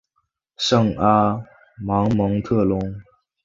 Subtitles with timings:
[0.57, 1.39] 圣阿
[1.77, 2.79] 芒蒙特龙。